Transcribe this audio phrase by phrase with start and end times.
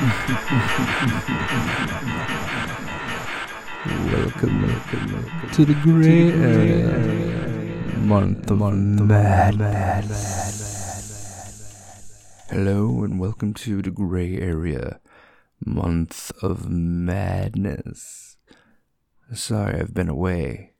[0.00, 0.22] welcome,
[4.12, 6.86] welcome, welcome to the gray area.
[7.96, 10.36] Month of madness.
[12.48, 15.00] Hello and welcome to the gray area.
[15.66, 18.36] Month of madness.
[19.34, 20.74] Sorry I've been away.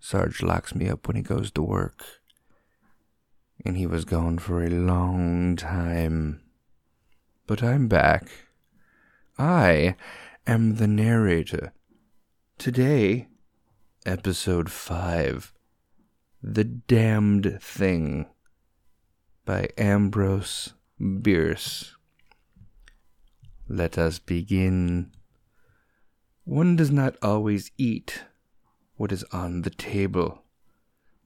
[0.00, 2.04] Sarge locks me up when he goes to work.
[3.64, 6.45] And he was gone for a long time.
[7.46, 8.28] But I'm back.
[9.38, 9.94] I
[10.48, 11.72] am the narrator.
[12.58, 13.28] Today,
[14.04, 15.52] episode 5
[16.42, 18.26] The Damned Thing
[19.44, 21.94] by Ambrose Bierce.
[23.68, 25.12] Let us begin.
[26.42, 28.24] One does not always eat
[28.96, 30.42] what is on the table.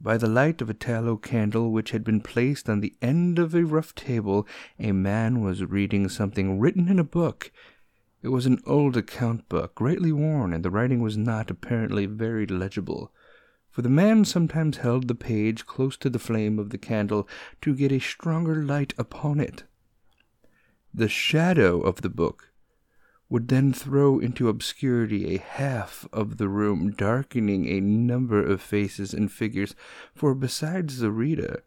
[0.03, 3.55] By the light of a tallow candle which had been placed on the end of
[3.55, 4.47] a rough table,
[4.79, 7.53] a man was reading something written in a book.
[8.23, 12.47] It was an old account book, greatly worn, and the writing was not apparently very
[12.47, 13.13] legible,
[13.71, 17.29] for the man sometimes held the page close to the flame of the candle
[17.61, 19.65] to get a stronger light upon it.
[20.95, 22.50] The shadow of the book
[23.31, 29.15] would then throw into obscurity a half of the room, darkening a number of faces
[29.15, 29.77] and figures,
[30.13, 31.63] for besides the reader,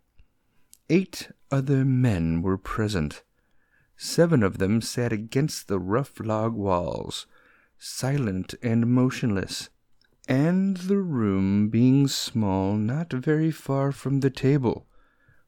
[0.89, 3.23] eight other men were present.
[3.95, 7.25] Seven of them sat against the rough log walls,
[7.77, 9.69] silent and motionless,
[10.27, 14.85] and the room being small, not very far from the table.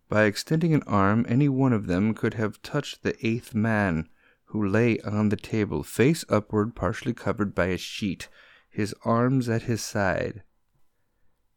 [0.08, 4.08] By extending an arm, any one of them could have touched the eighth man
[4.46, 8.30] who lay on the table, face upward, partially covered by a sheet,
[8.70, 10.44] his arms at his side.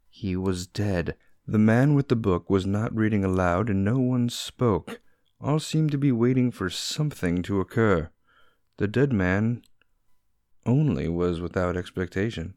[0.09, 1.15] He was dead.
[1.47, 5.00] The man with the book was not reading aloud, and no one spoke.
[5.41, 8.10] All seemed to be waiting for something to occur.
[8.78, 9.62] The dead man
[10.66, 12.54] only was without expectation.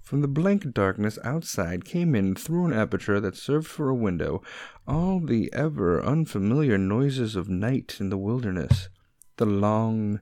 [0.00, 4.42] From the blank darkness outside came in through an aperture that served for a window
[4.86, 8.88] all the ever unfamiliar noises of night in the wilderness
[9.36, 10.20] the long,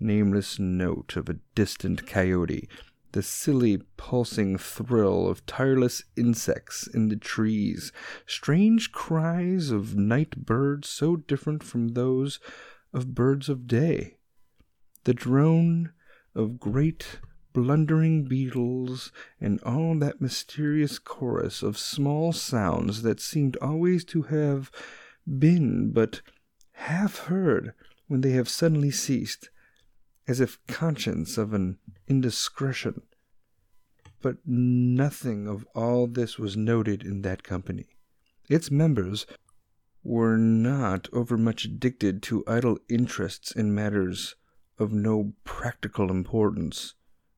[0.00, 2.68] nameless note of a distant coyote,
[3.12, 7.92] the silly pulsing thrill of tireless insects in the trees,
[8.26, 12.38] strange cries of night birds so different from those
[12.92, 14.16] of birds of day,
[15.04, 15.92] the drone
[16.34, 17.18] of great
[17.52, 19.10] blundering beetles,
[19.40, 24.70] and all that mysterious chorus of small sounds that seemed always to have
[25.26, 26.20] been but
[26.72, 27.72] half heard
[28.08, 29.50] when they have suddenly ceased,
[30.26, 33.02] as if conscious of an indiscretion.
[34.20, 37.86] But nothing of all this was noted in that company.
[38.48, 39.26] Its members
[40.02, 44.34] were not overmuch addicted to idle interests in matters
[44.78, 46.94] of no practical importance.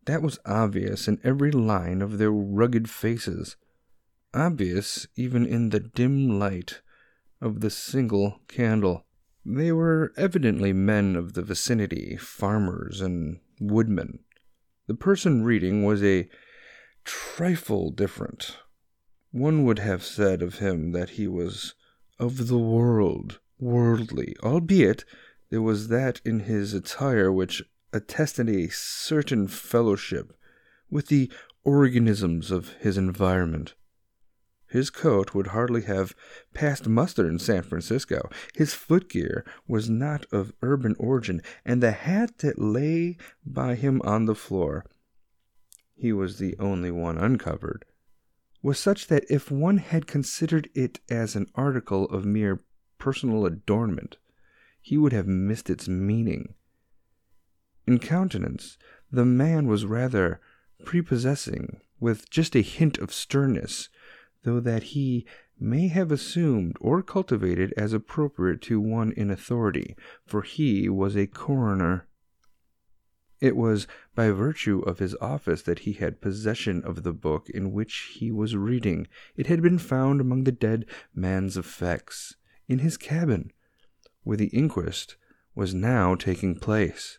[0.06, 3.56] That was obvious in every line of their rugged faces,
[4.32, 6.80] obvious even in the dim light
[7.40, 9.04] of the single candle.
[9.44, 14.20] They were evidently men of the vicinity, farmers and woodmen.
[14.86, 16.28] The person reading was a
[17.04, 18.58] trifle different.
[19.30, 21.74] One would have said of him that he was
[22.18, 25.04] of the world, worldly, albeit
[25.48, 27.62] there was that in his attire which
[27.92, 30.36] attested a certain fellowship
[30.90, 31.30] with the
[31.64, 33.74] organisms of his environment.
[34.70, 36.14] His coat would hardly have
[36.54, 38.30] passed muster in San Francisco.
[38.54, 44.26] His footgear was not of urban origin, and the hat that lay by him on
[44.26, 44.84] the floor
[46.00, 47.84] he was the only one uncovered
[48.62, 52.60] was such that if one had considered it as an article of mere
[52.98, 54.16] personal adornment,
[54.80, 56.54] he would have missed its meaning.
[57.86, 58.78] In countenance,
[59.10, 60.40] the man was rather
[60.84, 63.90] prepossessing, with just a hint of sternness
[64.42, 65.26] though that he
[65.58, 69.94] may have assumed or cultivated as appropriate to one in authority,
[70.24, 72.06] for he was a coroner.
[73.40, 77.72] It was by virtue of his office that he had possession of the book in
[77.72, 79.06] which he was reading.
[79.36, 82.36] It had been found among the dead man's effects
[82.68, 83.52] in his cabin,
[84.24, 85.16] where the inquest
[85.54, 87.18] was now taking place.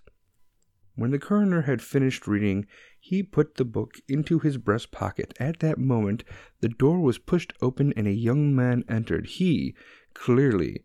[0.96, 2.68] When the coroner had finished reading,
[3.04, 5.34] he put the book into his breast pocket.
[5.40, 6.24] At that moment,
[6.60, 9.26] the door was pushed open and a young man entered.
[9.26, 9.74] He,
[10.14, 10.84] clearly,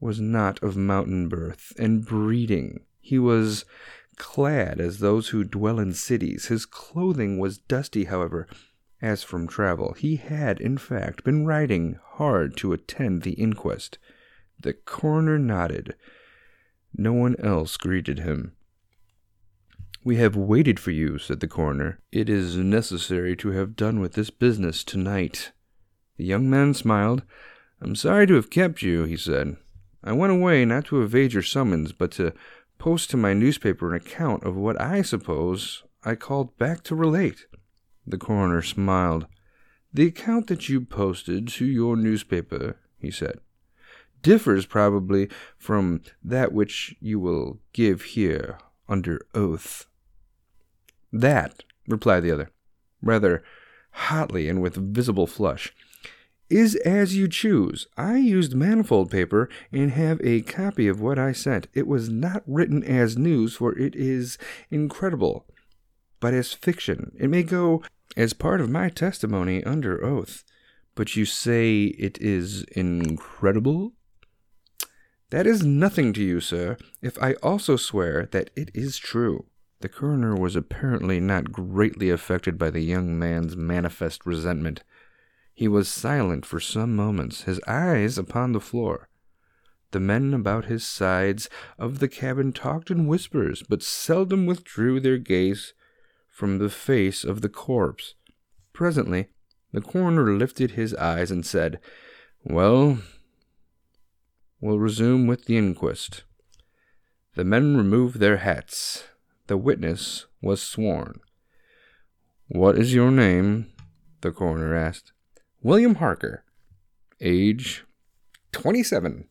[0.00, 2.80] was not of mountain birth and breeding.
[3.00, 3.64] He was
[4.16, 6.46] clad as those who dwell in cities.
[6.46, 8.48] His clothing was dusty, however,
[9.00, 9.94] as from travel.
[9.94, 13.98] He had, in fact, been riding hard to attend the inquest.
[14.60, 15.94] The coroner nodded.
[16.92, 18.56] No one else greeted him.
[20.02, 22.00] We have waited for you, said the coroner.
[22.10, 25.52] It is necessary to have done with this business tonight.
[26.16, 27.22] The young man smiled.
[27.82, 29.58] I'm sorry to have kept you, he said.
[30.02, 32.32] I went away not to evade your summons, but to
[32.78, 37.44] post to my newspaper an account of what I suppose I called back to relate.
[38.06, 39.26] The coroner smiled.
[39.92, 43.40] The account that you posted to your newspaper, he said,
[44.22, 48.58] differs probably from that which you will give here
[48.88, 49.86] under oath.
[51.12, 52.50] That, replied the other,
[53.02, 53.42] rather
[53.92, 55.74] hotly and with visible flush,
[56.48, 57.86] is as you choose.
[57.96, 61.68] I used manifold paper and have a copy of what I sent.
[61.74, 64.36] It was not written as news, for it is
[64.70, 65.46] incredible,
[66.18, 67.12] but as fiction.
[67.18, 67.82] It may go
[68.16, 70.44] as part of my testimony under oath.
[70.96, 73.92] But you say it is incredible?
[75.30, 79.46] That is nothing to you, sir, if I also swear that it is true.
[79.80, 84.82] The coroner was apparently not greatly affected by the young man's manifest resentment.
[85.54, 89.08] He was silent for some moments, his eyes upon the floor.
[89.92, 91.48] The men about his sides
[91.78, 95.72] of the cabin talked in whispers, but seldom withdrew their gaze
[96.28, 98.14] from the face of the corpse.
[98.72, 99.28] Presently,
[99.72, 101.80] the coroner lifted his eyes and said,
[102.44, 102.98] Well,
[104.60, 106.24] we'll resume with the inquest.
[107.34, 109.04] The men removed their hats.
[109.50, 111.18] The witness was sworn.
[112.46, 113.66] What is your name?
[114.20, 115.10] the coroner asked.
[115.60, 116.44] William Harker.
[117.20, 117.84] Age?
[118.52, 119.24] Twenty seven.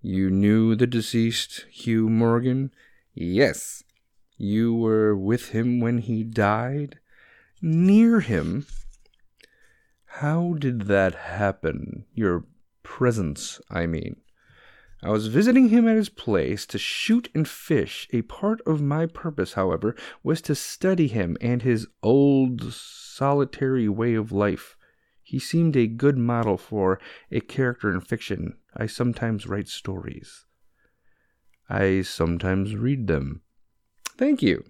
[0.00, 2.70] You knew the deceased, Hugh Morgan?
[3.12, 3.82] Yes.
[4.36, 7.00] You were with him when he died?
[7.60, 8.64] Near him.
[10.04, 12.04] How did that happen?
[12.14, 12.44] Your
[12.84, 14.20] presence, I mean.
[15.02, 18.06] I was visiting him at his place to shoot and fish.
[18.12, 24.14] A part of my purpose, however, was to study him and his old, solitary way
[24.14, 24.76] of life.
[25.22, 27.00] He seemed a good model for
[27.30, 28.58] a character in fiction.
[28.76, 30.44] I sometimes write stories.
[31.68, 33.42] I sometimes read them.
[34.18, 34.64] Thank you.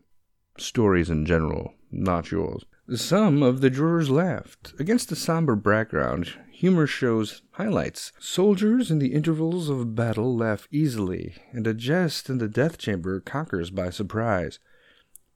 [0.59, 2.65] Stories in general, not yours.
[2.95, 4.75] Some of the jurors laughed.
[4.81, 8.11] Against a somber background, humor shows highlights.
[8.19, 13.21] Soldiers in the intervals of battle laugh easily, and a jest in the death chamber
[13.21, 14.59] conquers by surprise.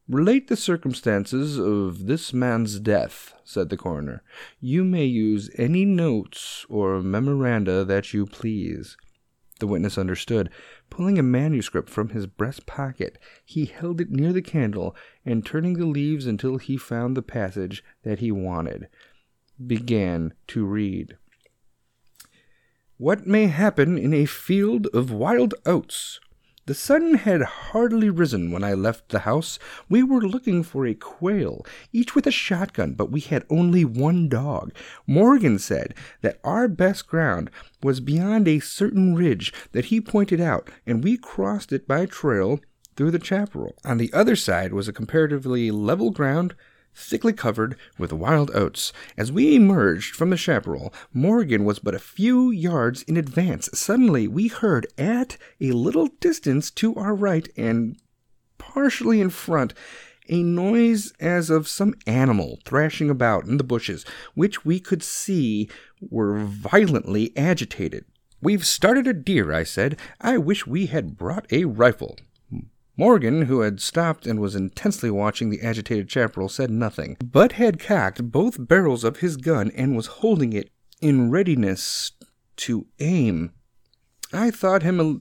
[0.08, 4.24] Relate the circumstances of this man's death, said the coroner.
[4.58, 8.96] You may use any notes or memoranda that you please.
[9.60, 10.50] The witness understood.
[10.90, 14.94] Pulling a manuscript from his breast pocket, he held it near the candle,
[15.24, 18.88] and turning the leaves until he found the passage that he wanted,
[19.66, 21.16] began to read.
[22.96, 26.20] What may happen in a field of wild oats?
[26.66, 29.58] The sun had hardly risen when I left the house.
[29.90, 34.30] We were looking for a quail, each with a shotgun, but we had only one
[34.30, 34.72] dog.
[35.06, 37.50] Morgan said that our best ground
[37.82, 42.60] was beyond a certain ridge that he pointed out, and we crossed it by trail
[42.96, 43.76] through the chaparral.
[43.84, 46.54] On the other side was a comparatively level ground
[46.94, 48.92] thickly covered with wild oats.
[49.16, 53.68] As we emerged from the chaparral, Morgan was but a few yards in advance.
[53.72, 57.96] Suddenly, we heard at a little distance to our right and
[58.58, 59.74] partially in front
[60.28, 65.68] a noise as of some animal thrashing about in the bushes, which we could see
[66.00, 68.04] were violently agitated.
[68.40, 69.98] We've started a deer, I said.
[70.20, 72.16] I wish we had brought a rifle.
[72.96, 77.80] Morgan, who had stopped and was intensely watching the agitated chaparral, said nothing, but had
[77.80, 80.70] cocked both barrels of his gun and was holding it
[81.00, 82.12] in readiness
[82.56, 83.52] to aim.
[84.32, 85.18] I thought him a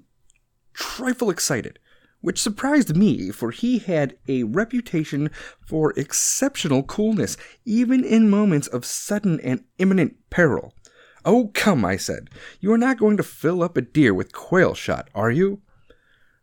[0.74, 1.80] trifle excited,
[2.22, 5.32] which surprised me, for he had a reputation
[5.66, 10.74] for exceptional coolness, even in moments of sudden and imminent peril.
[11.26, 12.30] Oh, come, I said.
[12.60, 15.62] You are not going to fill up a deer with quail shot, are you?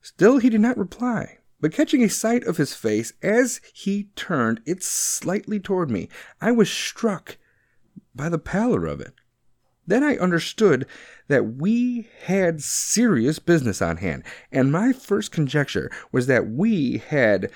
[0.01, 4.61] Still he did not reply, but catching a sight of his face as he turned
[4.65, 6.09] it slightly toward me,
[6.41, 7.37] I was struck
[8.15, 9.15] by the pallor of it.
[9.87, 10.87] Then I understood
[11.29, 17.51] that we had serious business on hand, and my first conjecture was that we had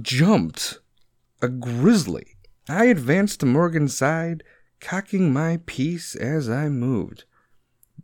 [0.00, 0.80] jumped
[1.40, 2.36] a grizzly.
[2.68, 4.42] I advanced to Morgan's side,
[4.80, 7.24] cocking my piece as I moved.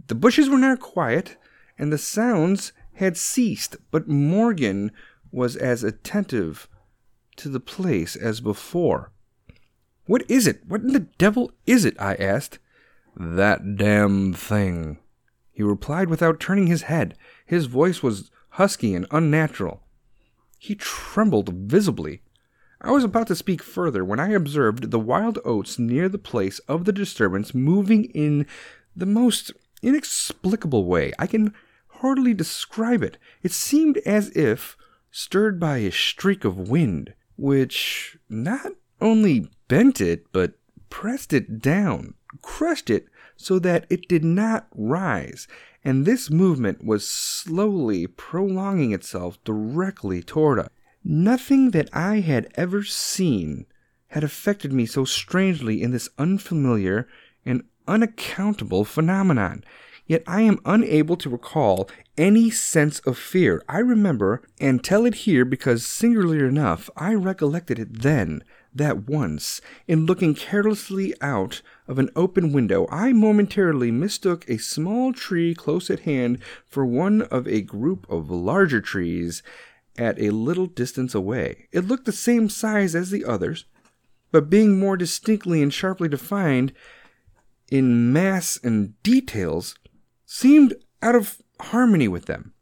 [0.07, 1.37] The bushes were now quiet,
[1.79, 4.93] and the sounds had ceased, but Morgan
[5.31, 6.69] was as attentive
[7.37, 9.13] to the place as before.
[10.07, 10.63] What is it?
[10.67, 11.97] What in the devil is it?
[12.01, 12.59] I asked.
[13.17, 14.99] That damn thing.
[15.53, 17.17] He replied without turning his head.
[17.47, 19.83] His voice was husky, and unnatural.
[20.59, 22.23] He trembled visibly.
[22.81, 26.61] I was about to speak further when I observed the wild oats near the place
[26.61, 28.47] of the disturbance moving in
[28.95, 31.13] the most inexplicable way.
[31.19, 31.53] I can
[32.01, 33.19] hardly describe it.
[33.43, 34.77] It seemed as if
[35.11, 40.55] stirred by a streak of wind, which not only bent it, but
[40.91, 45.49] pressed it down, crushed it so that it did not rise,
[45.85, 50.69] and this movement was slowly prolonging itself directly toward us.
[51.05, 53.67] Nothing that I had ever seen
[54.09, 57.09] had affected me so strangely in this unfamiliar
[57.45, 59.65] and unaccountable phenomenon.
[60.07, 63.63] Yet I am unable to recall any sense of fear.
[63.69, 68.45] I remember, and tell it here because, singularly enough, I recollected it then,
[68.75, 75.13] that once, in looking carelessly out of an open window, I momentarily mistook a small
[75.13, 79.43] tree close at hand for one of a group of larger trees
[79.97, 81.69] at a little distance away.
[81.73, 83.65] It looked the same size as the others,
[84.33, 86.73] but being more distinctly and sharply defined
[87.71, 89.77] in mass and details,
[90.27, 92.53] seemed out of harmony with them.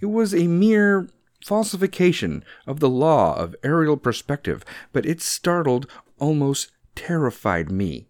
[0.00, 1.08] It was a mere
[1.44, 5.86] falsification of the law of aerial perspective, but it startled,
[6.18, 8.08] almost terrified me.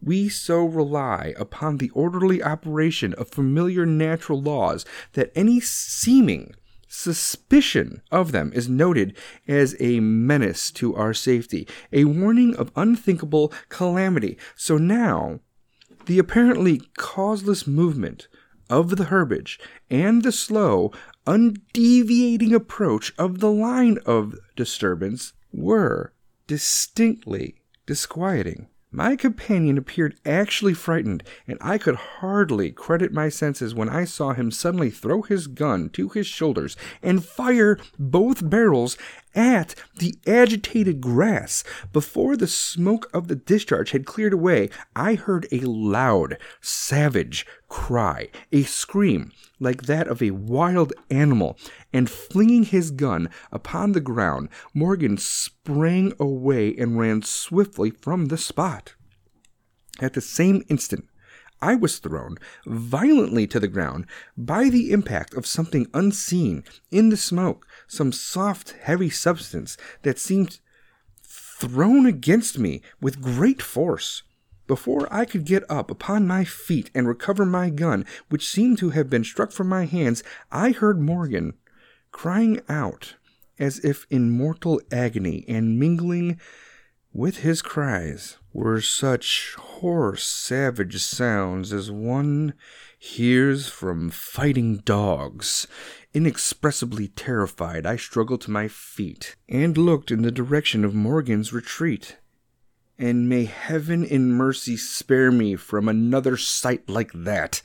[0.00, 6.54] We so rely upon the orderly operation of familiar natural laws that any seeming
[6.94, 9.16] Suspicion of them is noted
[9.48, 14.36] as a menace to our safety, a warning of unthinkable calamity.
[14.56, 15.40] So now,
[16.06, 18.28] the apparently causeless movement
[18.68, 20.92] of the herbage and the slow,
[21.26, 26.12] undeviating approach of the line of disturbance were
[26.46, 27.56] distinctly
[27.86, 28.68] disquieting.
[28.94, 34.34] My companion appeared actually frightened, and I could hardly credit my senses when I saw
[34.34, 38.98] him suddenly throw his gun to his shoulders and fire both barrels
[39.34, 41.64] at the agitated grass.
[41.92, 48.28] Before the smoke of the discharge had cleared away, I heard a loud, savage cry,
[48.50, 51.56] a scream like that of a wild animal,
[51.92, 58.38] and flinging his gun upon the ground, Morgan sprang away and ran swiftly from the
[58.38, 58.94] spot.
[60.00, 61.06] At the same instant,
[61.60, 67.16] I was thrown violently to the ground by the impact of something unseen in the
[67.16, 70.58] smoke, some soft, heavy substance that seemed
[71.22, 74.22] thrown against me with great force.
[74.66, 78.90] Before I could get up upon my feet and recover my gun, which seemed to
[78.90, 81.54] have been struck from my hands, I heard Morgan
[82.10, 83.14] crying out
[83.58, 86.40] as if in mortal agony, and mingling
[87.12, 92.54] with his cries were such hoarse, savage sounds as one
[92.98, 95.66] hears from fighting dogs.
[96.14, 102.16] Inexpressibly terrified, I struggled to my feet and looked in the direction of Morgan's retreat
[102.98, 107.62] and may heaven in mercy spare me from another sight like that.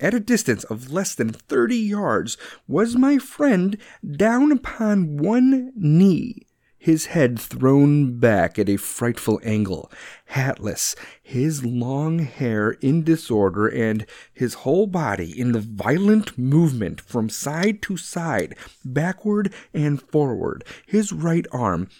[0.00, 3.76] At a distance of less than thirty yards was my friend
[4.08, 6.46] down upon one knee,
[6.88, 9.92] his head thrown back at a frightful angle,
[10.24, 17.28] hatless, his long hair in disorder, and his whole body in the violent movement from
[17.28, 20.64] side to side, backward and forward.
[20.86, 21.90] His right arm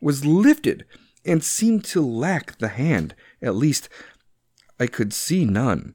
[0.00, 0.84] was lifted
[1.24, 3.14] and seemed to lack the hand.
[3.40, 3.88] At least,
[4.80, 5.94] I could see none.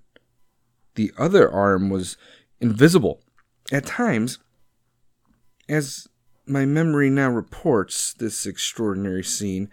[0.95, 2.15] The other arm was
[2.61, 3.21] invisible.
[3.73, 4.39] At times,
[5.67, 6.07] as
[6.45, 9.69] my memory now reports this extraordinary scene,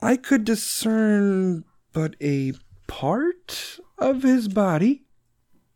[0.00, 2.52] I could discern but a
[2.86, 5.02] part of his body.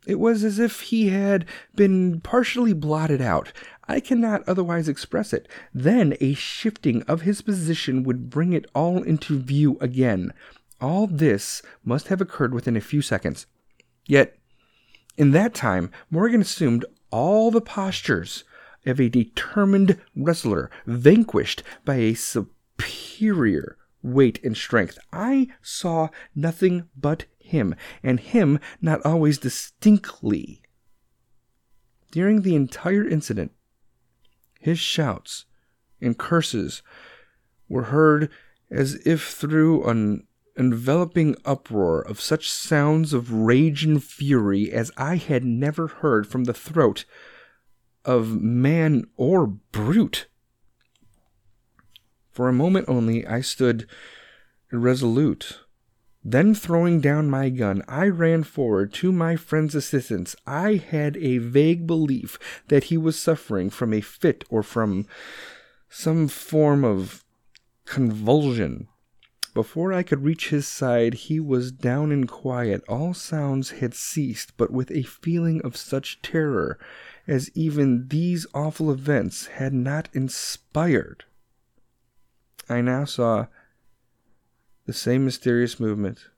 [0.07, 1.45] It was as if he had
[1.75, 3.53] been partially blotted out.
[3.87, 5.49] I cannot otherwise express it.
[5.73, 10.33] Then a shifting of his position would bring it all into view again.
[10.81, 13.47] All this must have occurred within a few seconds.
[14.07, 14.39] Yet,
[15.17, 18.45] in that time, Morgan assumed all the postures
[18.89, 24.99] of a determined wrestler, vanquished by a superior weight and strength.
[25.13, 30.63] I saw nothing but him, and him not always distinctly.
[32.11, 33.53] During the entire incident,
[34.61, 35.45] his shouts
[36.01, 36.83] and curses
[37.69, 38.31] were heard
[38.71, 40.27] as if through an
[40.57, 46.45] enveloping uproar of such sounds of rage and fury as I had never heard from
[46.45, 47.05] the throat
[48.05, 50.27] of man or brute.
[52.31, 53.87] For a moment only I stood
[54.73, 55.61] irresolute,
[56.25, 60.37] Then, throwing down my gun, I ran forward to my friend's assistance.
[60.47, 62.39] I had a vague belief
[62.69, 65.07] that he was suffering from a fit or from
[65.89, 67.25] some form of
[67.87, 68.89] convulsion.
[69.55, 72.85] Before I could reach his side, he was down and quiet.
[72.89, 76.79] All sounds had ceased, but with a feeling of such terror
[77.29, 81.25] as even these awful events had not inspired.
[82.69, 83.47] I now saw
[84.87, 86.31] the same mysterious movement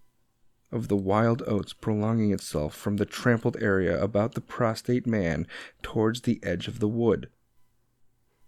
[0.72, 5.46] of the wild oats prolonging itself from the trampled area about the prostrate man
[5.82, 7.28] towards the edge of the wood.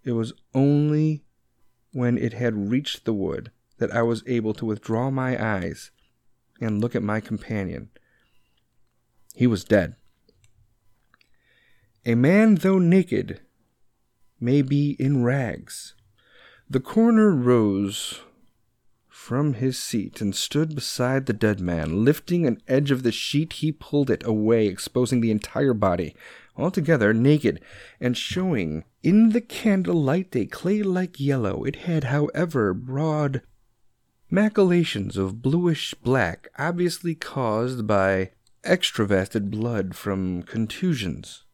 [0.05, 1.25] It was only
[1.93, 5.93] when it had reached the wood that I was able to withdraw my eyes
[6.61, 7.91] and look at my companion.
[9.35, 9.97] He was dead.
[12.05, 13.41] A man, though naked,
[14.41, 15.95] may be in rags.
[16.69, 18.21] The coroner rose
[19.09, 22.05] from his seat and stood beside the dead man.
[22.05, 26.17] Lifting an edge of the sheet, he pulled it away, exposing the entire body,
[26.57, 27.61] altogether naked,
[28.01, 31.63] and showing in the candlelight a clay like yellow.
[31.63, 33.43] It had, however, broad
[34.29, 38.33] maculations of bluish black, obviously caused by
[38.65, 41.45] extravased blood from contusions.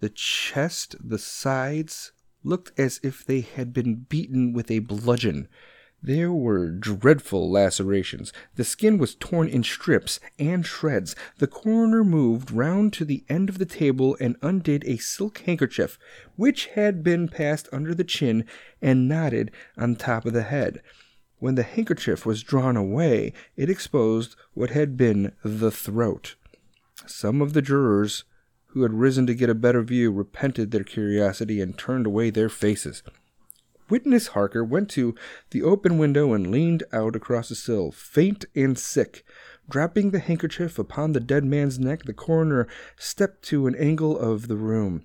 [0.00, 2.12] The chest, the sides,
[2.44, 5.48] looked as if they had been beaten with a bludgeon.
[6.00, 8.32] There were dreadful lacerations.
[8.54, 11.16] The skin was torn in strips and shreds.
[11.38, 15.98] The coroner moved round to the end of the table and undid a silk handkerchief,
[16.36, 18.44] which had been passed under the chin
[18.80, 20.80] and knotted on top of the head.
[21.40, 26.36] When the handkerchief was drawn away, it exposed what had been the throat.
[27.06, 28.24] Some of the jurors
[28.68, 32.48] who had risen to get a better view repented their curiosity and turned away their
[32.48, 33.02] faces.
[33.88, 35.14] Witness Harker went to
[35.50, 39.24] the open window and leaned out across the sill, faint and sick.
[39.68, 42.66] Dropping the handkerchief upon the dead man's neck, the coroner
[42.96, 45.04] stepped to an angle of the room,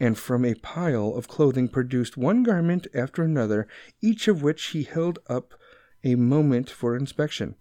[0.00, 3.68] and from a pile of clothing produced one garment after another,
[4.02, 5.54] each of which he held up
[6.02, 7.54] a moment for inspection.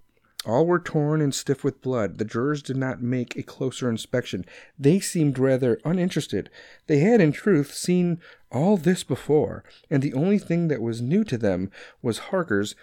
[0.46, 2.18] All were torn and stiff with blood.
[2.18, 4.46] The jurors did not make a closer inspection.
[4.78, 6.50] They seemed rather uninterested.
[6.88, 8.20] They had, in truth, seen
[8.52, 12.76] all this before, and the only thing that was new to them was Harker's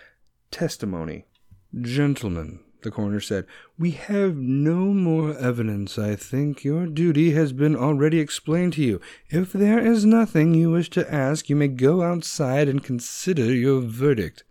[0.50, 1.26] testimony.
[1.78, 3.46] Gentlemen, the coroner said,
[3.78, 5.98] we have no more evidence.
[5.98, 9.00] I think your duty has been already explained to you.
[9.28, 13.82] If there is nothing you wish to ask, you may go outside and consider your
[13.82, 14.44] verdict.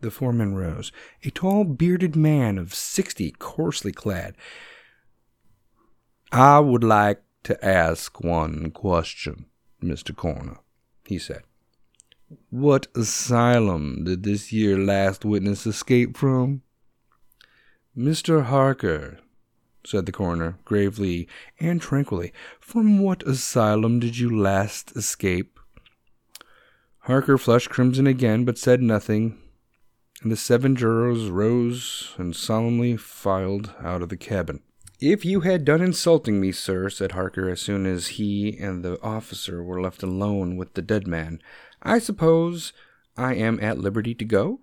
[0.00, 0.92] The foreman rose,
[1.24, 4.36] a tall, bearded man of sixty, coarsely clad.
[6.30, 9.46] I would like to ask one question,
[9.82, 10.14] Mr.
[10.14, 10.58] Coroner,
[11.04, 11.42] he said.
[12.50, 16.62] What asylum did this year last witness escape from?
[17.96, 18.44] Mr.
[18.44, 19.18] Harker,
[19.84, 21.26] said the coroner, gravely
[21.58, 25.58] and tranquilly, from what asylum did you last escape?
[27.00, 29.40] Harker flushed crimson again, but said nothing,
[30.22, 34.60] and the seven jurors rose and solemnly filed out of the cabin.
[35.00, 39.00] If you had done insulting me, sir, said Harker as soon as he and the
[39.00, 41.40] officer were left alone with the dead man,
[41.82, 42.72] I suppose
[43.16, 44.60] I am at liberty to go?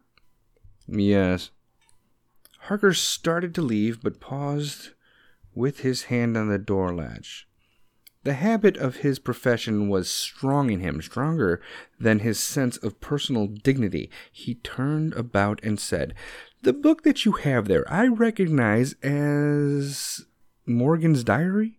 [0.88, 1.52] Yes.
[2.60, 4.90] Harker started to leave, but paused
[5.54, 7.48] with his hand on the door latch.
[8.26, 11.62] The habit of his profession was strong in him, stronger
[12.00, 14.10] than his sense of personal dignity.
[14.32, 16.16] He turned about and said,
[16.64, 20.26] The book that you have there, I recognize as
[20.66, 21.78] Morgan's diary?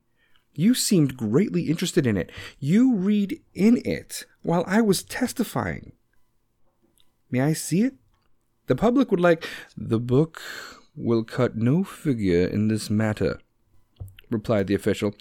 [0.55, 2.31] You seemed greatly interested in it.
[2.61, 5.95] You read in it while I was testifying.
[7.29, 7.95] May I see it?
[8.69, 9.45] The public would like.
[9.77, 10.41] The book
[10.95, 13.41] will cut no figure in this matter,
[14.31, 15.13] replied the official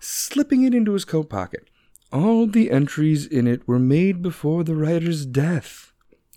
[0.00, 1.68] slipping it into his coat pocket.
[2.12, 5.92] All the entries in it were made before the writer's death.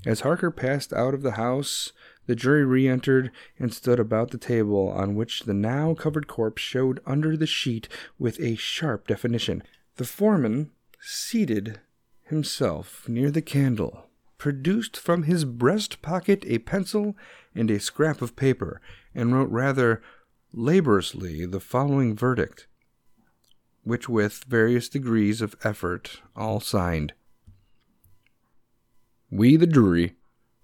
[0.06, 1.94] As Harker passed out of the house,
[2.26, 6.62] the jury re entered and stood about the table on which the now covered corpse
[6.62, 7.88] showed under the sheet
[8.20, 9.64] with a sharp definition.
[9.96, 11.80] The foreman seated
[12.24, 17.16] himself near the candle, produced from his breast pocket a pencil
[17.56, 18.82] and a scrap of paper,
[19.16, 20.02] and wrote rather
[20.54, 22.68] laboriously the following verdict
[23.84, 27.14] which with various degrees of effort all signed.
[29.30, 30.16] We, the jury,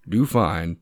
[0.08, 0.78] do find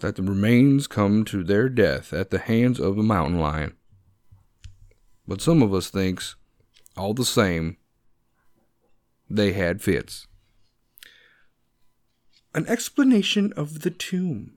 [0.00, 3.76] that the remains come to their death at the hands of a mountain lion.
[5.26, 6.36] But some of us thinks,
[6.96, 7.76] all the same,
[9.28, 10.26] they had fits.
[12.54, 14.54] An explanation of the tomb.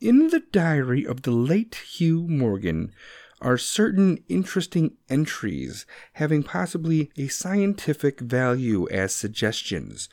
[0.00, 2.92] In the diary of the late Hugh Morgan
[3.40, 10.08] are certain interesting entries having possibly a scientific value as suggestions.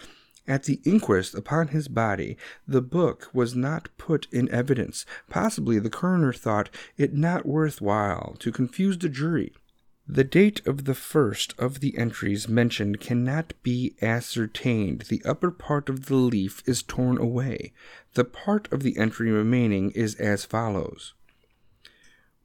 [0.46, 5.06] At the inquest upon his body, the book was not put in evidence.
[5.30, 9.54] Possibly the coroner thought it not worth while to confuse the jury.
[10.06, 15.06] The date of the first of the entries mentioned cannot be ascertained.
[15.08, 17.72] The upper part of the leaf is torn away.
[18.16, 21.14] The part of the entry remaining is as follows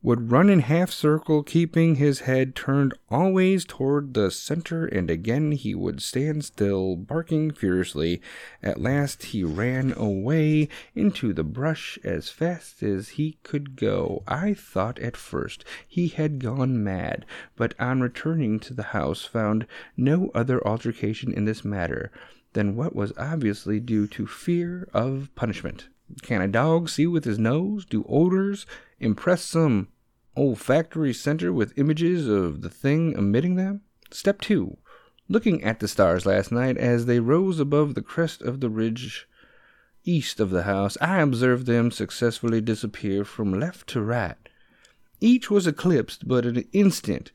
[0.00, 5.50] would run in half circle, keeping his head turned always toward the center, and again
[5.50, 8.22] he would stand still, barking furiously.
[8.62, 14.22] At last he ran away into the brush as fast as he could go.
[14.28, 19.66] I thought at first he had gone mad, but on returning to the house found
[19.96, 22.12] no other altercation in this matter
[22.52, 25.88] than what was obviously due to fear of punishment.
[26.22, 27.84] Can a dog see with his nose?
[27.84, 28.66] Do odors
[28.98, 29.88] impress some
[30.36, 33.82] olfactory center with images of the thing emitting them?
[34.10, 34.76] Step 2.
[35.28, 39.28] Looking at the stars last night as they rose above the crest of the ridge
[40.04, 44.36] east of the house, I observed them successfully disappear from left to right.
[45.20, 47.32] Each was eclipsed but an instant,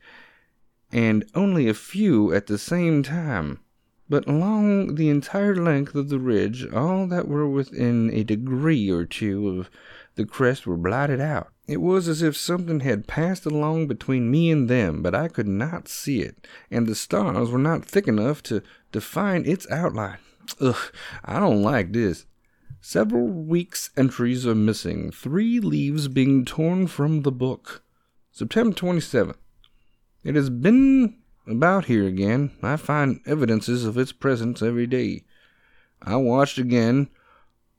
[0.90, 3.60] and only a few at the same time.
[4.08, 9.04] But along the entire length of the ridge, all that were within a degree or
[9.06, 9.70] two of
[10.16, 11.48] the crest were blotted out.
[11.66, 15.48] It was as if something had passed along between me and them, but I could
[15.48, 18.62] not see it, and the stars were not thick enough to
[18.92, 20.18] define its outline.
[20.60, 20.92] Ugh,
[21.24, 22.26] I don't like this.
[22.82, 27.82] Several weeks' entries are missing, three leaves being torn from the book.
[28.30, 29.36] September 27th.
[30.22, 32.50] It has been about here again.
[32.62, 35.24] I find evidences of its presence every day.
[36.02, 37.08] I watched again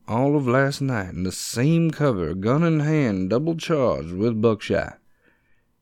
[0.07, 4.99] all of last night in the same cover, gun in hand, double charged with buckshot.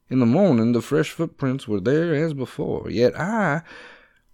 [0.09, 3.63] In the morning, the fresh footprints were there as before, yet I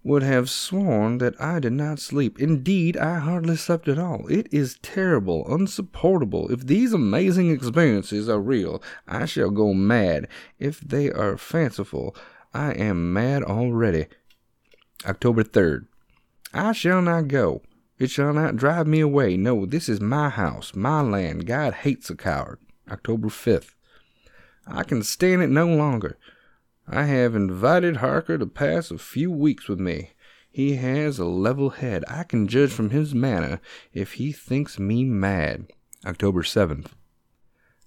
[0.03, 2.39] would have sworn that I did not sleep.
[2.39, 4.27] Indeed, I hardly slept at all.
[4.27, 6.51] It is terrible, unsupportable.
[6.51, 10.27] If these amazing experiences are real, I shall go mad.
[10.57, 12.15] If they are fanciful,
[12.53, 14.07] I am mad already.
[15.05, 15.87] October 3rd.
[16.53, 17.61] I shall not go.
[17.99, 19.37] It shall not drive me away.
[19.37, 21.45] No, this is my house, my land.
[21.45, 22.59] God hates a coward.
[22.89, 23.71] October 5th.
[24.65, 26.17] I can stand it no longer.
[26.87, 30.11] I have invited Harker to pass a few weeks with me.
[30.49, 32.03] He has a level head.
[32.07, 33.61] I can judge from his manner
[33.93, 35.67] if he thinks me mad.
[36.05, 36.87] October 7th.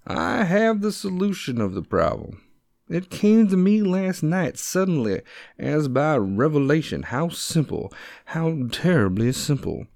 [0.05, 2.42] I have the solution of the problem.
[2.89, 5.21] It came to me last night suddenly,
[5.57, 7.03] as by revelation.
[7.03, 7.93] How simple,
[8.25, 9.87] how terribly simple.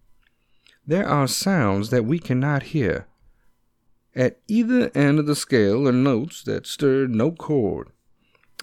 [0.86, 3.08] There are sounds that we cannot hear.
[4.16, 7.90] At either end of the scale are notes that stir no chord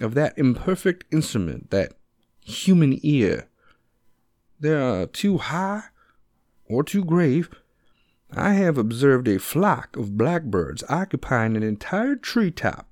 [0.01, 1.93] of that imperfect instrument, that
[2.41, 3.47] human ear.
[4.59, 5.83] They are too high
[6.65, 7.49] or too grave.
[8.31, 12.89] I have observed a flock of blackbirds occupying an entire tree top,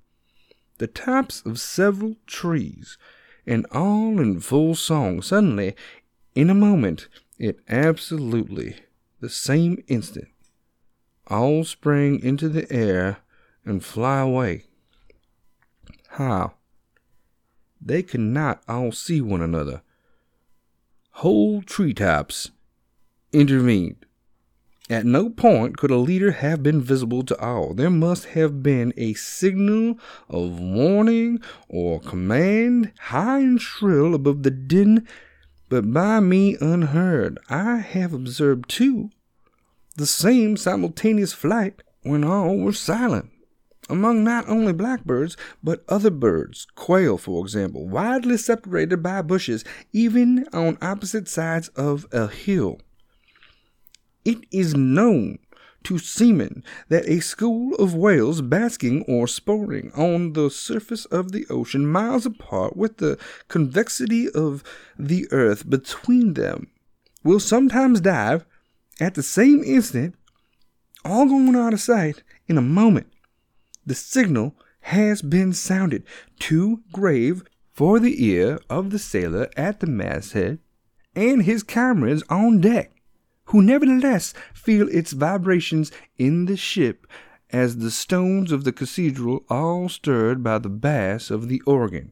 [0.77, 2.97] the tops of several trees,
[3.45, 5.21] and all in full song.
[5.21, 5.75] Suddenly,
[6.35, 7.07] in a moment,
[7.37, 8.77] it absolutely
[9.19, 10.27] the same instant,
[11.27, 13.19] all sprang into the air
[13.65, 14.65] and fly away.
[16.09, 16.55] How?
[17.81, 19.81] They could not all see one another.
[21.17, 22.51] Whole treetops
[23.31, 24.05] intervened.
[24.89, 27.73] At no point could a leader have been visible to all.
[27.73, 29.97] There must have been a signal
[30.29, 35.07] of warning or command, high and shrill above the din
[35.73, 37.39] but by me unheard.
[37.49, 39.09] I have observed, too,
[39.95, 43.31] the same simultaneous flight when all were silent.
[43.89, 50.45] Among not only blackbirds, but other birds, quail, for example, widely separated by bushes, even
[50.53, 52.79] on opposite sides of a hill.
[54.25, 55.39] It is known
[55.83, 61.45] to seamen that a school of whales basking or sporting on the surface of the
[61.49, 63.17] ocean miles apart with the
[63.49, 64.63] convexity of
[64.97, 66.67] the earth between them
[67.23, 68.45] will sometimes dive
[68.99, 70.15] at the same instant,
[71.03, 73.07] all going out of sight in a moment.
[73.85, 76.03] The signal has been sounded
[76.39, 80.59] too grave for the ear of the sailor at the masthead
[81.15, 82.92] and his comrades on deck
[83.45, 87.07] who nevertheless feel its vibrations in the ship
[87.49, 92.11] as the stones of the cathedral all stirred by the bass of the organ.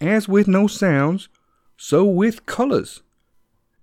[0.00, 1.28] As with no sounds,
[1.76, 3.02] so with colors.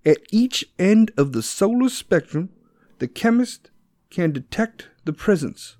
[0.04, 2.50] At each end of the solar spectrum,
[2.98, 3.70] the chemist
[4.08, 5.76] can detect the presence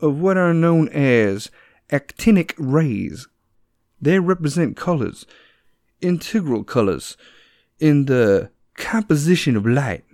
[0.00, 1.50] of what are known as
[1.90, 3.28] actinic rays.
[4.00, 5.24] They represent colors,
[6.00, 7.16] integral colors,
[7.78, 10.04] in the composition of light,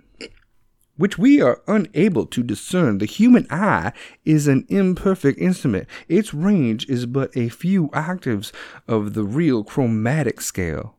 [0.97, 2.97] which we are unable to discern.
[2.97, 3.93] The human eye
[4.25, 5.87] is an imperfect instrument.
[6.07, 8.51] Its range is but a few octaves
[8.87, 10.95] of the real chromatic scale.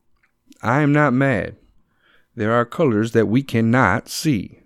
[0.63, 1.57] I am not mad.
[2.35, 4.61] There are colors that we cannot see.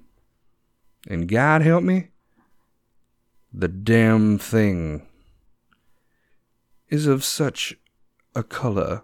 [1.08, 2.08] And God help me,
[3.52, 5.06] the damn thing
[6.88, 7.76] is of such
[8.34, 9.02] a color.